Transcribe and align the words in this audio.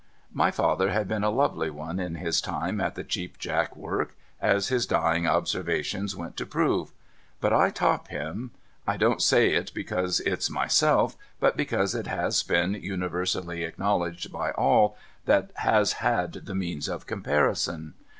My 0.33 0.49
father 0.49 0.89
had 0.89 1.07
been 1.07 1.23
a 1.23 1.29
lovely 1.29 1.69
one 1.69 1.99
in 1.99 2.15
his 2.15 2.41
time 2.41 2.81
at 2.81 2.95
the 2.95 3.03
Cheap 3.03 3.37
Jack 3.37 3.75
work, 3.75 4.17
as 4.41 4.69
his 4.69 4.87
dying 4.87 5.27
observations 5.27 6.15
went 6.15 6.35
to 6.37 6.45
prove. 6.47 6.91
But 7.39 7.53
I 7.53 7.69
top 7.69 8.07
him. 8.07 8.49
I 8.87 8.97
don't 8.97 9.21
say 9.21 9.53
it 9.53 9.71
because 9.75 10.19
it's 10.21 10.49
myself, 10.49 11.15
but 11.39 11.55
because 11.55 11.93
it 11.93 12.07
has 12.07 12.41
been 12.41 12.73
universally 12.73 13.63
acknowledged 13.63 14.31
by 14.33 14.49
all 14.53 14.97
that 15.25 15.51
has 15.57 15.93
had 15.93 16.31
the 16.33 16.55
means 16.55 16.87
of 16.89 17.05
comparison. 17.05 17.93